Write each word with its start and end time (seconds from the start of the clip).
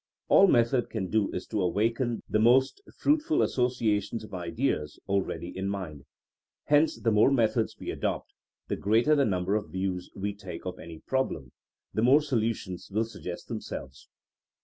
All 0.29 0.47
method 0.47 0.89
can 0.89 1.11
do 1.11 1.31
is 1.31 1.45
to 1.45 1.61
awaken 1.61 2.23
the 2.27 2.39
most 2.39 2.81
fruitful 2.97 3.37
associa 3.37 4.01
tions 4.01 4.23
of 4.23 4.33
ideas 4.33 4.97
already 5.07 5.55
in 5.55 5.69
mind. 5.69 6.05
Hence 6.65 6.99
the 6.99 7.11
more 7.11 7.29
methods 7.29 7.75
we 7.77 7.91
adopt— 7.91 8.33
^the 8.67 8.79
greater 8.79 9.13
the 9.15 9.25
number 9.25 9.53
of 9.53 9.69
views 9.69 10.09
we 10.15 10.33
take 10.33 10.65
of 10.65 10.79
any 10.79 10.97
problem— 11.05 11.51
^the 11.95 12.03
more 12.03 12.21
solu 12.21 12.55
tions 12.55 12.89
will 12.89 13.05
suggest 13.05 13.47
themselves. 13.47 14.09